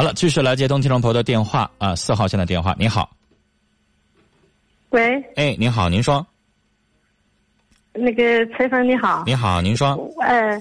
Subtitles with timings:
[0.00, 3.10] 好了，继续来接通听众朋友的电话啊，四号线的电话，你好。
[4.88, 6.26] 喂，哎，您好，您说。
[7.92, 9.24] 那个陈峰你好。
[9.26, 9.88] 你好，您说。
[10.22, 10.58] 呃，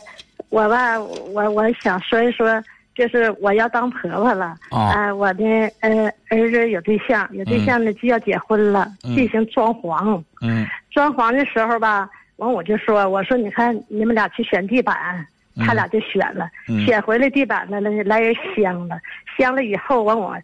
[0.50, 2.62] 我吧，我我想说一说，
[2.94, 4.58] 就是我要当婆婆了。
[4.72, 4.80] 哦。
[4.80, 5.46] 啊，我的
[5.80, 10.22] 呃儿子有对象，有对象呢就要结婚了，进行装潢。
[10.42, 10.68] 嗯。
[10.92, 15.26] 装潢的时候吧，完我就说，我说你看你们俩去选地板，
[15.60, 16.50] 他俩就选了，
[16.86, 19.00] 选回来地板呢，来来人镶了，
[19.38, 20.38] 镶了以后完我，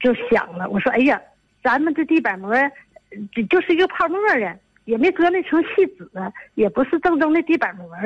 [0.00, 1.20] 就想了，我说哎呀，
[1.62, 2.54] 咱们这地板膜，
[3.32, 4.54] 就就是一个泡沫啊。
[4.86, 6.10] 也没搁那层细纸，
[6.54, 8.02] 也不是正宗的地板膜啊。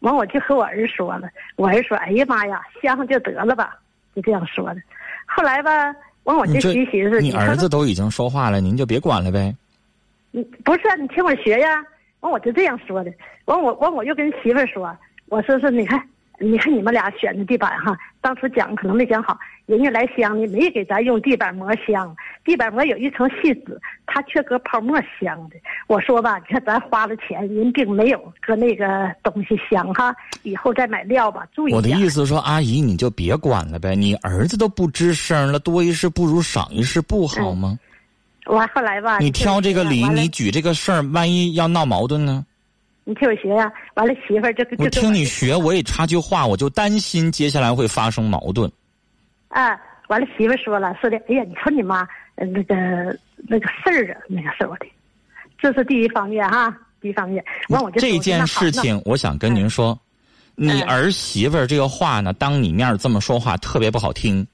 [0.00, 3.76] 完，我就和我儿说了，我儿说：“哎呀妈呀，镶上就得了吧。”
[4.14, 4.80] 就这样说的。
[5.26, 9.52] 后来吧，完我就寻寻思，你儿子都已经说话了，您就别管了呗。
[10.32, 11.84] 嗯，不是，你听我学呀。
[12.20, 13.12] 完，我就这样说的。
[13.46, 14.96] 完，我完我又跟媳妇儿说，
[15.28, 16.02] 我说是，你看。
[16.40, 22.14] 你看你们俩选的地板哈，当初讲可能没讲好，人家来镶的没给咱用地板膜镶，
[22.44, 23.76] 地板膜有一层细纸，
[24.06, 25.56] 他却搁泡沫镶的。
[25.88, 31.72] 我说吧，你看咱花了钱，人并没有搁那个东西镶哈，以后再买料吧，注意。
[31.72, 37.76] 我的意思说，阿姨你就别管了呗，你儿子都不吱声了，多一事不如少一事，不好吗？
[38.46, 42.46] 我后来吧，你挑这个理，你举这个事儿，万一要闹矛盾呢？
[43.08, 48.70] 你听我学呀，完了媳妇儿就就我听你学，我也插句话，我就担心接下来会发生矛盾。
[49.48, 49.70] 啊，
[50.08, 52.74] 完了媳妇儿说了，说的，哎呀，你瞅你妈那个
[53.48, 54.86] 那个事儿啊，那个说的，
[55.58, 57.42] 这是第一方面哈，第一方面。
[57.70, 59.98] 完我就这件事情，我想跟您说，
[60.54, 64.46] 你儿媳妇儿这个话呢，当你面这么说话特别不好听。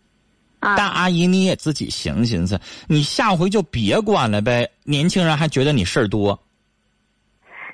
[0.60, 0.76] 啊。
[0.76, 4.70] 但阿姨你也自己寻思寻思，你下回就别管了呗。
[4.84, 6.40] 年轻人还觉得你事儿多。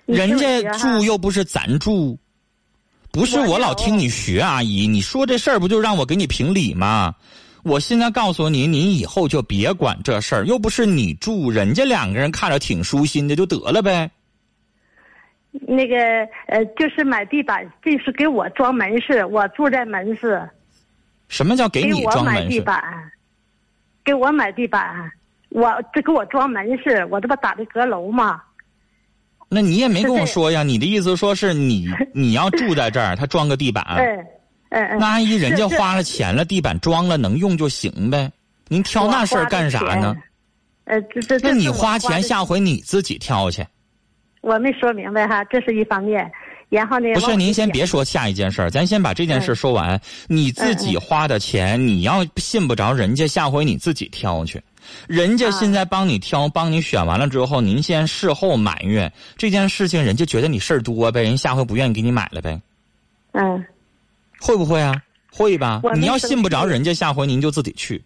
[0.07, 2.19] 人家住又不是咱住，
[3.13, 7.15] 不是我老听你学阿姨，你说这事儿不就让我给你评理吗？
[7.63, 14.11] 我现在告诉你，你以后就别管这事儿，又不是你住，人家两个人看着挺舒心的就得了呗。
[15.53, 15.97] 那个
[16.47, 20.41] 呃，就是买地板，这是给我装门市，我住在门市。
[21.29, 22.41] 什么叫给你装门市？
[22.41, 22.83] 给我买地板，
[24.05, 25.13] 给我买地板，
[25.51, 28.41] 我这给我装门市，我这不打的阁楼吗？
[29.53, 30.63] 那你也没跟我说呀？
[30.63, 33.85] 你的意思说是你 你要住在这儿，他装个地板。
[33.99, 34.25] 嗯
[34.71, 38.31] 嗯那阿姨，人家花了钱了，地板装了能用就行呗。
[38.69, 40.17] 您挑那事儿干啥呢？
[40.85, 43.67] 呃， 这这那你花钱，下回你自己挑去。
[44.43, 46.31] 我没说明白哈，这是一方面。
[46.69, 47.13] 然后呢？
[47.15, 50.01] 不是，您先别说下一件事儿，咱先把这件事说完。
[50.29, 54.63] 你自己花的钱，你要信不着人家，下回你自己挑去。
[55.07, 62.61] 人家现在帮你挑，帮你选完了之后，您先事后埋怨这件事情，人家觉得你事儿多呗，人下回不愿意给你买了呗。
[63.33, 63.65] 嗯，
[64.41, 64.95] 会不会啊？
[65.33, 65.81] 会吧。
[65.95, 68.03] 你要信不着人家，下回您就自己去。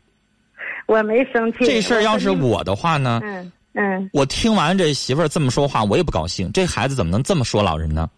[0.87, 1.65] 我没生气。
[1.65, 3.21] 这事儿要是我的话呢？
[3.25, 4.11] 嗯嗯。
[4.13, 6.53] 我听完这媳妇儿这么说话，我也不高兴。
[6.53, 8.11] 这孩子怎么能这么说老人呢？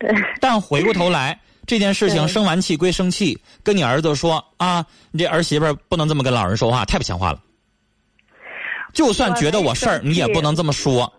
[0.40, 7.40] 但回过头来，这件事情生完气归生气，跟你儿子说啊，你这儿媳妇儿不能这么跟老人说话，太不像话了。
[8.92, 11.12] 就算觉得我事儿，你也不能这么说。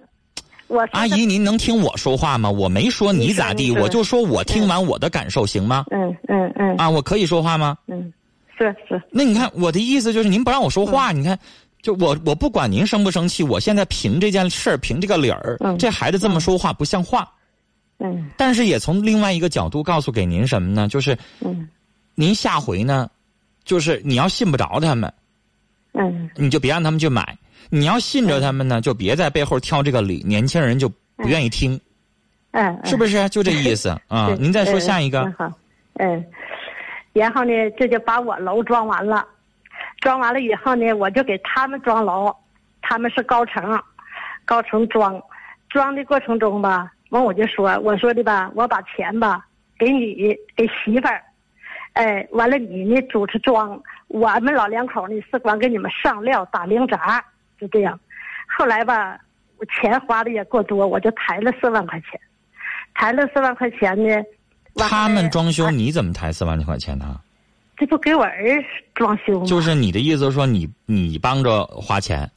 [0.91, 2.49] 阿姨，您能听我说话吗？
[2.49, 5.85] 我没说你咋地，我就说我听完我的感受，行吗？
[5.91, 6.75] 嗯嗯嗯。
[6.77, 7.77] 啊，我可以说话吗？
[7.87, 8.11] 嗯，
[8.57, 8.99] 是是。
[9.11, 11.37] 那你看，我的意思就是您不让我说话，你看，
[11.83, 17.29] 就我我不管您生不生气，我现在凭这件事儿，凭这个理儿，这孩子这么说话不像话。
[17.99, 18.31] 嗯。
[18.35, 20.87] 但是也从另外一个角度告诉给您什么呢？
[20.87, 21.67] 就是，嗯，
[22.15, 23.07] 您下回呢，
[23.63, 25.13] 就是你要信不着他们，
[25.91, 27.37] 嗯，你就别让他们去买。
[27.75, 30.23] 你要信着他们呢，就别在背后挑这个理。
[30.27, 31.79] 年轻人就不愿意听，
[32.51, 33.27] 嗯，是不是？
[33.29, 34.29] 就这意思 啊？
[34.39, 35.23] 您再说下一个。
[35.39, 35.51] 好，
[35.93, 36.23] 嗯，
[37.13, 39.25] 然后呢，这就把我楼装完了，
[40.01, 42.31] 装完了以后呢，我就给他们装楼，
[42.79, 43.81] 他们是高层，
[44.45, 45.19] 高层装，
[45.67, 49.43] 装的过程中吧，完我就说，我说的吧，我把钱吧
[49.79, 51.23] 给你给媳妇儿，
[51.93, 57.25] 哎，完了你呢主持装，我们老两口呢是光给你们上料打零杂。
[57.59, 57.99] 就这样，
[58.57, 59.17] 后来吧，
[59.57, 62.19] 我钱花的也过多，我就抬了四万块钱，
[62.93, 64.23] 抬了四万块钱呢。
[64.75, 67.19] 他们装修，你怎么抬四万块钱呢？
[67.75, 68.63] 这不给我儿
[68.93, 69.45] 装修吗？
[69.45, 72.29] 就是你的意思说你你帮着花钱。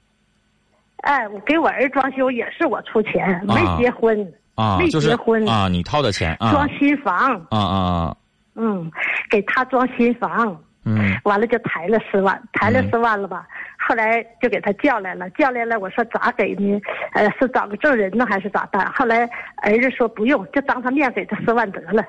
[1.02, 6.36] 哎，我给我儿装修也是我出钱，没结婚啊，没结婚啊，你掏的钱。
[6.38, 7.14] 装新房。
[7.50, 8.16] 啊啊啊！
[8.54, 8.90] 嗯，
[9.30, 10.58] 给他装新房。
[10.86, 11.20] 嗯。
[11.24, 13.46] 完了就抬了十万，抬了十万了吧？
[13.78, 16.80] 后来就给他叫来了，叫来了，我说咋给呢？
[17.12, 18.90] 呃，是找个证人呢，还是咋办？
[18.92, 22.02] 后来儿子说不用，就当他面给他十万得了，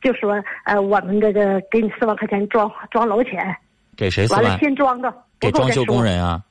[0.00, 3.56] 就说呃，我们这个给你四万块钱装装楼钱。
[3.96, 4.58] 给谁四完了万？
[4.58, 6.22] 先装着，给装修工人。
[6.22, 6.42] 啊？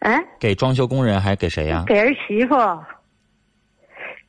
[0.00, 2.54] 嗯，给装修工人还是给谁呀、给儿媳妇，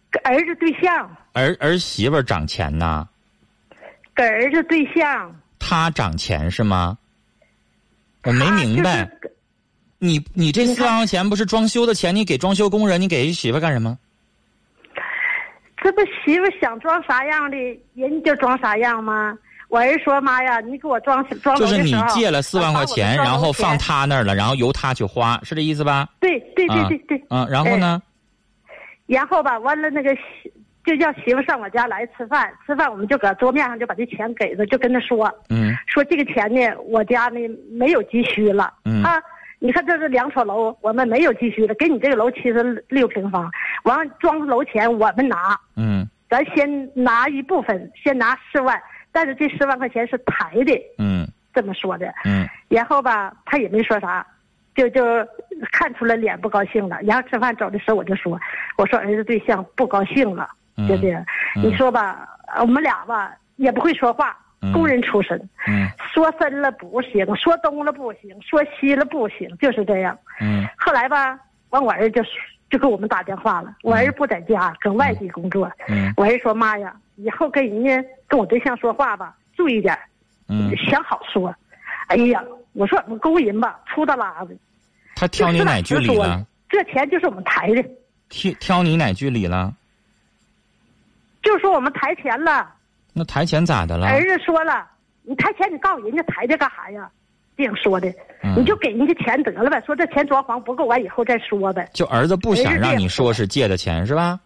[0.10, 3.08] 给儿子对象，儿儿媳妇儿涨钱呐？
[4.16, 5.34] 给儿子对象。
[5.60, 6.98] 他涨钱是吗？
[8.24, 9.06] 我没明白。
[9.06, 9.32] 就是
[10.00, 12.16] 你你这四万块钱不是装修的钱？
[12.16, 13.98] 你给装修工人，你给媳妇干什么？
[15.78, 17.58] 这不媳妇想装啥样的，
[17.94, 19.38] 人家就装啥样吗？
[19.70, 26.08] 我儿说妈呀，你给我装装就是你借了四万块钱，然后放他那儿了，然后由他去花，是这意思吧？
[26.20, 28.02] 对对对啊对对，嗯，然后呢？
[29.08, 30.52] 然后吧，完了那个媳
[30.88, 37.40] 就叫媳妇上我家来吃饭，吃饭我们就搁桌面上就把这钱给他，就跟他说嗯说这个钱呢，我家呢
[37.70, 39.22] 没有急需了，嗯啊，
[39.60, 43.52] 你看这是两所楼，我们没有急需了，给你这个楼七十六平方，
[43.84, 48.82] 完了装楼钱我们拿，嗯咱先拿一部分，先拿四万，
[49.12, 52.08] 但是这四万块钱是抬的，嗯这么说的。
[52.24, 54.26] 嗯然后吧，他也没说啥，
[54.76, 55.04] 就就
[55.72, 56.98] 看出来脸不高兴了。
[57.02, 58.40] 然后吃饭走的时候，我就说，
[58.78, 61.22] 我说儿子对象不高兴了，嗯就这样。
[61.56, 62.28] 嗯你说吧，
[62.62, 65.38] 我们俩吧也不会说话，嗯工人出身，
[65.68, 70.18] 嗯说深了不行，说东了不行，说西了不行，就是这样。
[70.42, 71.40] 嗯后来吧，
[71.70, 72.24] 完我儿子就
[72.70, 75.72] 就给我们打电话了，我儿子不在家，搁外地工作。
[75.88, 79.98] 嗯我儿子说妈呀，以后跟人家跟我对象说话吧，注意点。
[80.50, 81.54] 嗯，想好说。
[82.08, 82.42] 哎呀，
[82.74, 84.56] 我说我们勾人吧，粗大拉的。
[85.16, 86.46] 他挑你哪句理了？
[86.70, 87.84] 这钱就是我们抬的，
[88.30, 89.74] 挑挑你哪句理了？
[91.48, 92.68] 就说我们抬钱了。
[93.14, 94.08] 那抬钱咋的了？
[94.08, 94.86] 儿子说了，
[95.24, 97.10] 你抬钱，你告诉人家抬这干啥呀？
[97.56, 98.08] 这样说的，
[98.44, 99.82] 嗯你就给人家钱得了呗。
[99.86, 104.38] 说这钱装潢不够，完以后再说呗，就儿子不想让你说是借的钱是吧？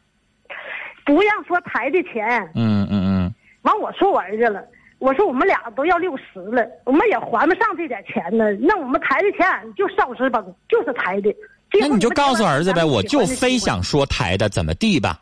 [1.03, 2.23] 不让说抬的钱。
[2.53, 4.63] 嗯嗯嗯完我说我儿子了，
[4.99, 8.53] 我说我们俩都要六十了，我们也还不上这点钱呢。
[8.61, 11.35] 那我们抬的钱就烧纸崩，就是抬的。
[11.79, 15.19] 那你就告诉儿子呗，我就非想说抬的，怎么地吧？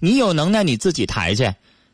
[0.00, 1.48] 你有能耐你自己抬去。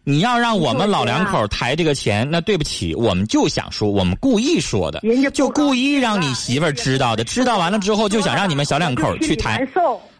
[0.09, 9.67] 你要让我们老两口抬这个钱，那对不起，我们就想说，我们故意说的人家，就故意让你媳妇儿知道的，知道完了之后就想让你们小两口去抬。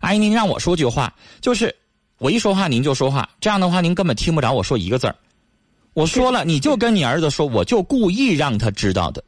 [0.01, 1.73] 阿姨，您让我说句话，就是
[2.19, 5.15] 我一说话您就说话，这样的话您根本听不着我说一个字儿。
[5.95, 9.23] 我说了，你就跟你儿子说，我就故意让他知道的，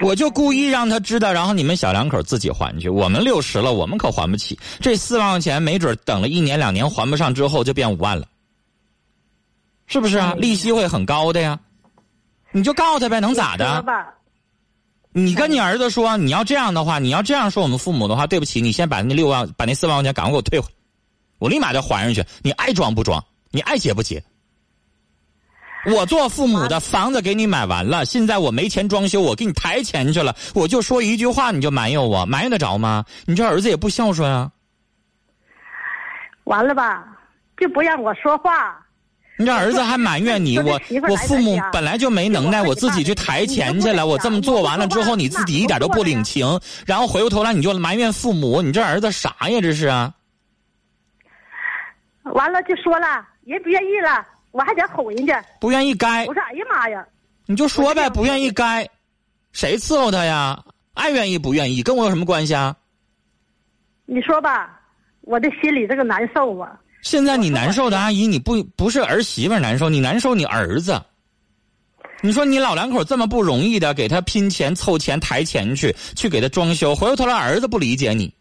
[0.00, 2.88] 我就故意让他知道，然后你们小两口自己还去。
[2.88, 8.26] 我们六十了，我们可还不起这四万块钱，没准等了一年两年还不上之后就变五万了，
[9.86, 10.32] 是不是啊？
[10.34, 11.58] 嗯利息会很高的呀。
[12.50, 13.84] 你就告诉他呗，能咋的？
[15.12, 20.74] 你跟你儿子说，你要这样的话，你要这样说我们父母的话，对不起，你先把那六万，把那四万块钱赶快给我退回来，
[21.38, 22.24] 我立马就还上去。
[22.42, 24.22] 你爱装不装，你爱结不结？
[25.86, 33.04] 我做父母的，房子给你买完了，现在我没钱装修，我给你抬钱去了，我就说一句话你就埋怨我，埋怨得着吗？
[33.26, 34.50] 你这儿子也不孝顺啊！
[36.44, 37.04] 完了吧，
[37.56, 38.78] 就不让我说话。
[39.36, 49.60] 你这儿子还埋怨你，我我父母本来就没能耐，我我自己去抬钱去了，我这么做完了之后，你自己一点都不领情，然后回过头来你就埋怨父母，你这儿子啥呀？
[49.60, 50.14] 这是啊！
[52.32, 55.44] 完了就说了，人不愿意了，我还得吼人家。
[55.60, 57.04] 不愿意该我，说哎呀妈呀，
[57.46, 58.88] 你就说呗，不愿意该，
[59.50, 60.64] 谁伺候他呀？
[60.94, 62.76] 爱愿意不愿意，跟我有什么关系啊？
[64.06, 64.80] 你说吧，
[65.22, 66.78] 我的心里这个难受啊。
[67.02, 71.02] 现在你难受的阿姨，你不不是儿媳妇难受，你难受你儿子。
[72.20, 78.32] 你说你老两口这么不容易的给他拼钱凑钱抬钱去去给他装修，回过头来儿子不理解你，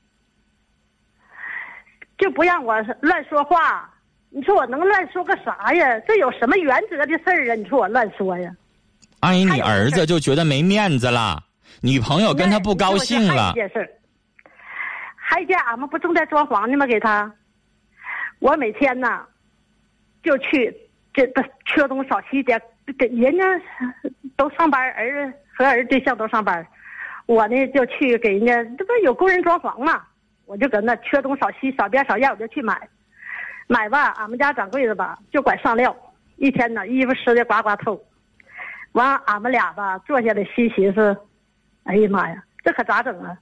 [2.20, 3.92] 就不让我乱说话。
[4.36, 6.00] 你说我能乱说个啥呀？
[6.08, 7.56] 这有什么原则的事儿啊？
[7.56, 8.52] 你说我乱说呀？
[9.20, 11.40] 阿姨，你儿儿子就觉得没面子了，
[11.82, 13.90] 女朋友跟他不高兴了还一，件事儿，
[15.16, 16.88] 还有一件俺们不正在装潢呢吗？
[16.88, 17.32] 给他，
[18.40, 19.24] 我每天呐，
[20.24, 20.76] 就去
[21.14, 22.60] 这不缺东少西的，
[22.98, 23.44] 给人家
[24.36, 26.66] 都上班，儿子和儿子对象都上班，
[27.28, 30.02] 我呢就去给人家，这不有工人装潢嘛，
[30.48, 32.76] 我就搁那缺东少西，少边少样，我就去买，
[33.68, 35.96] 买吧，俺们家掌柜的吧就管上料，
[36.38, 38.02] 一天呢衣服湿的呱呱透，
[38.92, 41.16] 完俺们俩吧坐下来心寻思。
[41.84, 43.38] 哎呀妈呀，这可咋整啊？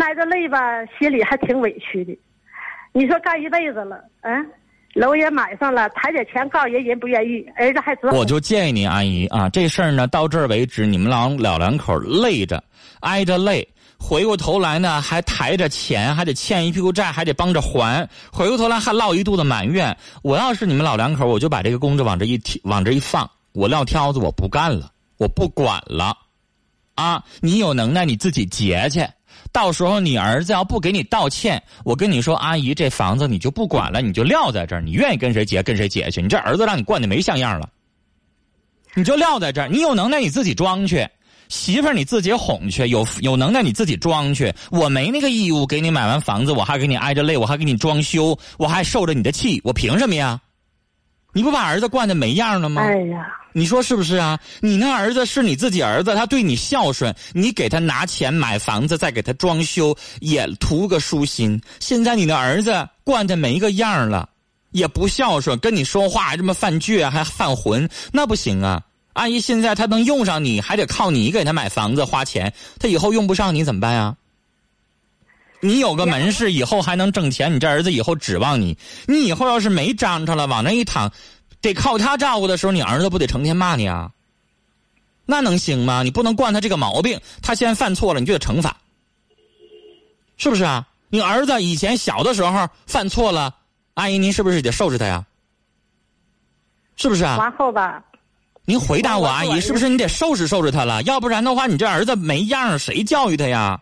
[0.00, 2.18] 挨着累吧，心里还挺委屈的。
[2.92, 4.50] 你说干一辈子了，嗯，
[4.94, 12.62] 楼也买上了，抬点钱告诉人，人不愿意，儿子还只好我就建议您阿姨啊，这事儿呢到这儿为止，你们老老两口累着，
[13.00, 13.66] 挨着累，
[13.98, 19.96] 回过头来呢还抬着钱，还得欠一屁股债，还得帮着还，回过头来还落一肚子埋怨。
[20.22, 26.16] 我要是你们老两口，我就把这个工作往这一，往这一放，我撂挑子我不干了，我不管了。
[26.94, 29.06] 啊，你有能耐你自己结去。
[29.52, 36.22] 到时候你儿子要不给你道歉，我跟你说，阿姨这房子你就不管了，你就撂在这儿，你愿意跟谁结跟谁结去。
[36.22, 37.68] 你这儿子让你惯的没像样了，
[38.94, 39.68] 你就撂在这儿。
[39.68, 41.08] 你有能耐你自己装去。
[41.48, 44.52] 媳妇儿，你自己哄去，有有能耐你自己装去。
[44.70, 50.40] 我没那个义务给你买完房子，我还给你挨着累，我还给你装修，我还受着你的气，我凭什么呀？
[51.32, 52.80] 你不把儿子惯的没样了吗？
[52.82, 54.40] 哎呀，你说是不是啊？
[54.60, 61.60] 你那儿子是你自己儿子，他对你孝顺，你给他拿钱买房子，再给他装修，也图个舒心。
[61.78, 64.30] 现在你的儿子惯的没个样了，
[64.70, 68.82] 也不孝顺，跟你说话还这么犯倔，还犯浑，那不行啊。
[69.16, 72.52] 阿姨，现在他能用上你，还得靠你给他买房子花钱。
[72.78, 74.14] 他以后用不上你怎么办呀？
[75.60, 77.54] 你有个门市，以后还能挣钱。
[77.54, 78.76] 你这儿子以后指望你。
[79.06, 81.10] 你以后要是没张着了，往那一躺，
[81.62, 84.10] 得靠他照顾的时候，你儿子不得成天骂你啊？
[85.24, 86.02] 那能行吗？
[86.02, 87.18] 你不能惯他这个毛病。
[87.40, 88.76] 他现在犯错了，你就得惩罚，
[90.36, 90.86] 是不是啊？
[91.08, 93.54] 你儿子以前小的时候犯错了，
[93.94, 95.24] 阿姨您是不是得收拾他呀？
[96.96, 97.38] 是不是啊？
[97.38, 98.04] 完后吧。
[98.68, 101.00] 您回答我，阿姨，是不是你得收拾收拾他了？
[101.04, 103.80] 要不然的话，你这儿子没样谁教育他呀？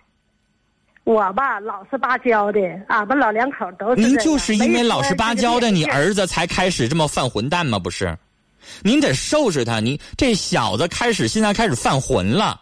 [1.04, 4.02] 我吧，老实巴交的，俺们老两口都是。
[4.02, 7.78] 您就是因为老实巴交的，你儿子才开始这么犯混蛋吗？
[7.78, 8.14] 不是，
[8.82, 9.80] 您得收拾他。
[9.80, 12.60] 你这小子开始现在开始犯浑了，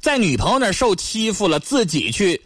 [0.00, 2.40] 在女朋友那受欺负了，自己去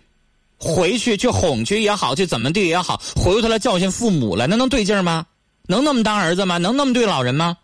[0.58, 5.24] 回去去哄去也好，去怎么地也好，回过头来教训父母了，那能对劲吗？
[5.66, 6.58] 能那么当儿子吗？
[6.58, 7.56] 能那么对老人吗？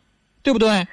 [0.42, 0.86] 对不对？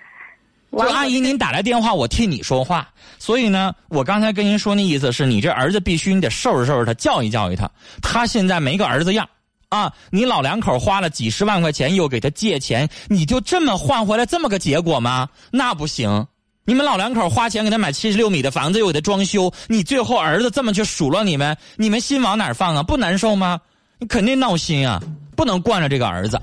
[0.81, 2.87] 就阿姨，您打来电话，我替你说话。
[3.19, 7.69] 所以呢，我刚才跟您说那意思是你这儿子必须你得收拾收拾他，教育教育他。
[8.01, 9.27] 他现在没个儿子样
[9.69, 9.93] 啊！
[10.09, 15.29] 你老两口花了几十万块钱，又给他借钱，你就这么换回来这么个结果吗？
[15.51, 16.25] 那不行！
[16.65, 22.81] 你们老两口花钱给他买七十六米的房子，又给他装修，你最后儿子这么去数落你们，你们心往哪儿放啊？
[22.81, 23.59] 不难受吗？
[23.99, 25.01] 你肯定闹心啊！
[25.35, 26.39] 不能惯着这个儿子，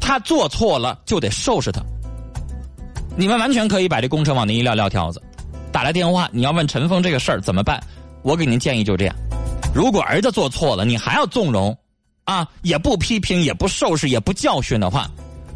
[0.00, 1.82] 他做错了就得收拾他。
[3.16, 5.22] 你们完全可以把这工程往那一撂撂挑子，
[5.72, 7.82] 打来电话，你要问陈峰这个事儿怎么办？
[8.22, 9.16] 我给您建议就这样：
[9.74, 11.76] 如果儿子做错了，你还要纵容，
[12.24, 15.10] 啊，也不批评，也不收拾，也不教训的话，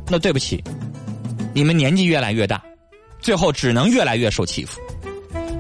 [0.09, 0.63] 那对不起，
[1.53, 2.63] 你们年纪越来越大，
[3.21, 4.81] 最后只能越来越受欺负。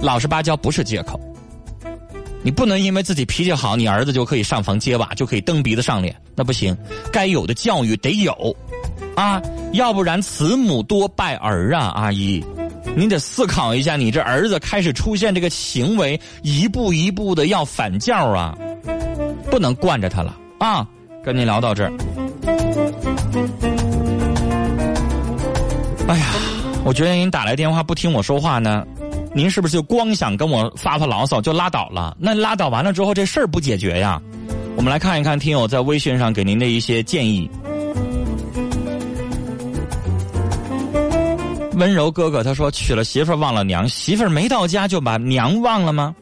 [0.00, 1.20] 老实巴交不是借口，
[2.42, 6.74] 你不能因为自己脾气好，你儿子就可以上房揭瓦，就可以蹬鼻子上脸，那不行。
[7.12, 8.56] 该有的教育得有。
[9.20, 11.92] 啊，要不然慈母多败儿啊！
[11.94, 12.42] 阿姨，
[12.96, 18.56] 您得思考一下，你这儿子开始出现这个行为，一步一步的要反教啊，
[19.50, 20.88] 不能惯着他了啊！
[21.22, 21.92] 跟您聊到这儿，
[26.08, 26.24] 哎呀，
[26.82, 28.86] 我觉得您打来电话不听我说话呢，
[29.34, 32.16] 您是不是就光想跟我发发牢骚就拉倒了？
[32.18, 34.18] 那拉倒完了之后，这事儿不解决呀？
[34.76, 37.50] 我们来看一看听友在微信上给您的一些建议。
[41.80, 46.14] 温柔哥哥他说娶了媳妇忘了娘，媳妇没到家就把娘忘了吗？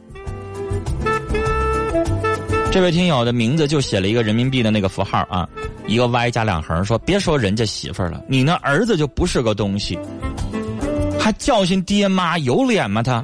[2.71, 5.45] 这位听友的名字就写了一个人民币的那个符号啊，
[5.85, 9.99] 一个 Y 加两横，说别说人家媳妇了，你那儿子就不是个东西，
[11.19, 13.21] 还教训爹妈，有脸吗他？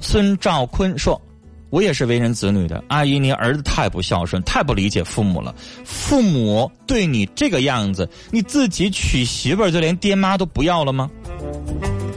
[0.00, 1.20] 孙兆坤说。
[1.70, 5.54] 我也是为人子女的，阿姨，您儿子太不孝顺，太不理解父母了。
[5.84, 11.10] 父母对你这个样子，你自己娶媳妇儿就连爹妈都不要了吗？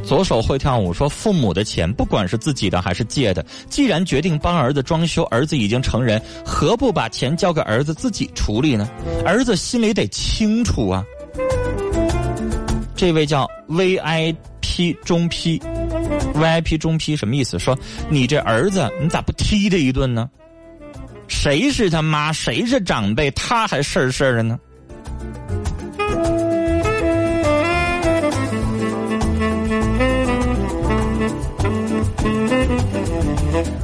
[0.04, 8.90] 左手会跳舞说，父母的钱不管是自己的还是借的，既然决定帮儿子装修，儿子已经成人，何不把钱交给儿子自己处理呢？
[9.26, 11.04] 儿子心里得清楚啊。
[12.96, 15.28] 这位叫 VIP 中
[16.42, 17.60] VIP 中 P 什么意思？
[17.60, 17.78] 说
[18.10, 20.28] 你这儿子，你咋不踢他一顿呢？
[21.28, 22.34] 谁是他妈？
[22.34, 23.30] 谁是长辈？
[23.32, 24.60] 他还事儿事儿的呢？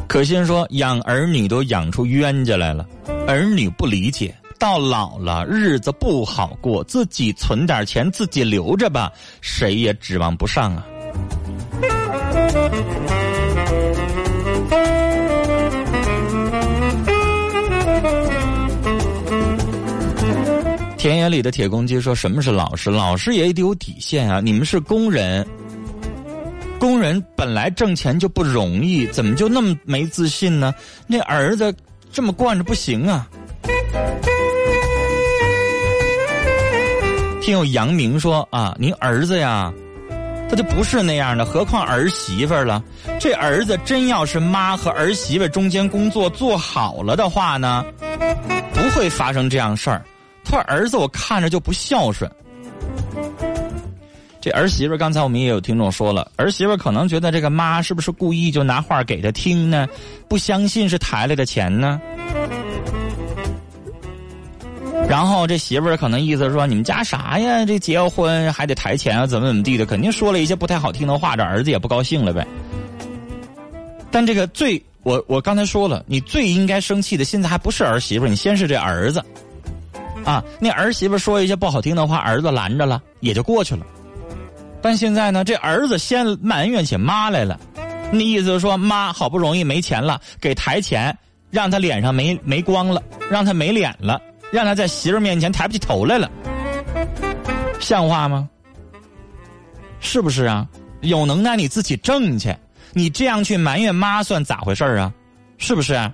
[0.08, 2.88] 可心说养儿女都养出冤家来了，
[3.28, 4.34] 儿女不理解。
[4.60, 10.84] 到老了，日子不好过，自己存点钱，自己留着吧，谁也指望不上啊。
[20.98, 22.90] 田野里的铁公鸡说：“什么是老实？
[22.90, 24.42] 老实也得有底线啊！
[24.44, 25.48] 你们是工人，
[26.80, 30.74] 工人本来挣钱就不容易，怎么就那么没自信呢？
[31.06, 31.74] 那儿子
[32.12, 33.26] 这么惯着不行啊！”
[37.42, 39.72] 听有杨明说啊，您儿子呀，
[40.50, 41.46] 他就不是那样的。
[41.46, 42.84] 何况儿媳妇了，
[43.20, 47.86] 这儿子真要是妈和儿媳妇中间工作做好了的话呢，
[48.74, 50.04] 不会发生这样事儿。
[50.44, 52.30] 他儿子我看着就不孝顺。
[54.40, 59.86] 这儿媳妇刚才我们也有听众说了，儿媳妇可能觉得这个妈是不是故意就拿话给他听呢？
[60.30, 62.00] 不相信是抬来的钱呢？
[65.18, 67.66] 然后这媳妇儿可能意思说：“你们家啥呀？
[67.66, 69.26] 这结婚还得抬钱啊？
[69.26, 69.84] 怎么怎么地的？
[69.84, 72.46] 肯定说了一些不太好听的话，这儿子也不高兴了呗。”
[74.12, 79.20] 但这个最我我刚才说了，你最应该生气的，现在还不是儿媳妇你先是这儿子
[80.24, 80.44] 啊！
[80.60, 83.84] 那儿媳妇说一些不好听的话，儿子拦着了，也就过去了。
[84.84, 87.60] 但现在呢，这儿子先埋怨起妈来了，
[88.12, 91.18] 那意思说，妈好不容易没钱了，给抬钱，
[91.50, 94.22] 让他脸上没没光了，让他没脸了。
[94.52, 96.30] 让他在媳妇面前抬不起头来了，
[97.80, 98.48] 像话吗？
[100.00, 100.68] 是不是啊？
[101.02, 102.56] 有能耐你自己挣去，
[102.94, 105.14] 你这样去埋怨妈算咋回事啊？
[105.58, 106.14] 是不是啊？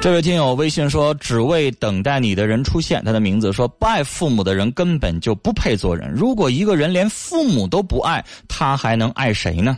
[0.00, 6.10] 这位听友微信说：“只为等待你的人出现。”他的名字说：“不爱父母的人根本就不配做人。
[6.10, 9.76] 如果一个人连父母都不爱，他还能爱谁呢？”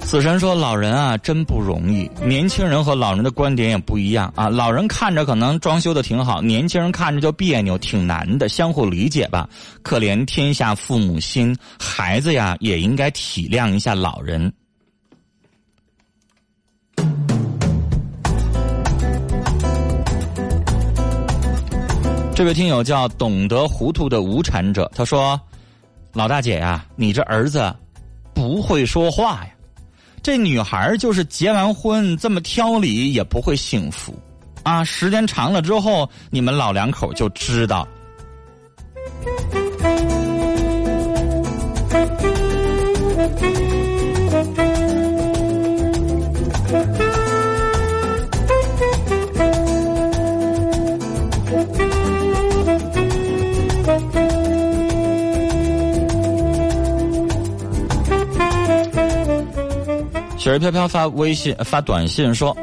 [0.00, 2.08] 死神说：“老人啊，真不容易。
[2.24, 4.48] 年轻人和老人的观点也不一样啊。
[4.48, 8.48] 老人看着可能装修的挺好，年轻人看着就别扭，挺难的。
[8.48, 9.48] 相互理解吧。
[9.82, 14.52] 可怜天下父母心，孩子呀也应该体谅一下老人。”
[22.38, 25.40] 这位听友叫懂得糊涂的无产者，他说
[26.14, 27.74] ：“老大姐呀，你这儿子
[28.32, 29.50] 不会说话呀，
[30.22, 34.14] 这女孩就是结完婚这么挑理也不会幸福
[34.62, 37.84] 啊，时间长了之后，你们老两口就知道。”
[60.48, 62.56] 雪儿飘飘发微信发短信说：“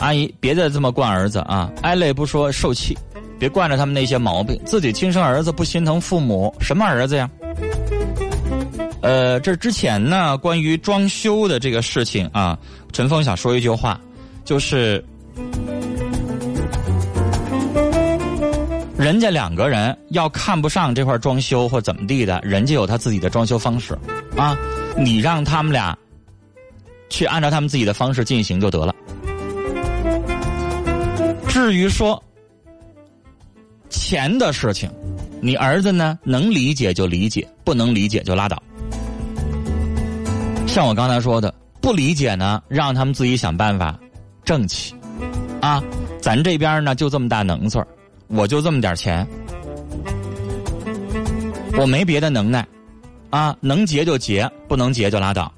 [0.00, 1.70] 阿姨，别再这么惯儿子啊！
[1.82, 2.96] 挨累不说，受气，
[3.38, 4.58] 别惯着他们那些毛病。
[4.64, 7.28] 自己亲生儿子不心疼父母，什么儿子呀？”
[9.02, 12.58] 呃，这之前呢，关于装修的这个事情啊，
[12.90, 14.00] 陈峰想说一句话，
[14.42, 15.04] 就是
[18.96, 23.92] 人家两个人要看不上这块装修或怎么地的，人家有他自己的装修方式
[24.38, 24.56] 啊，
[24.96, 25.94] 你让他们俩。
[27.10, 28.94] 去按照他们自己的方式进行就得了。
[31.48, 32.22] 至于说
[33.90, 34.90] 钱的事情，
[35.42, 38.62] 你儿子呢能理解就理解，不能理解就拉倒。
[40.66, 43.98] 像我刚才说的，不理解呢，让他们自己想办法
[44.44, 44.94] 挣去。
[45.60, 45.82] 啊，
[46.20, 47.86] 咱这边呢就这么大能事儿，
[48.28, 49.26] 我就这么点钱，
[51.76, 52.66] 我没别的能耐，
[53.30, 55.52] 啊，能结就结，不能结就拉倒。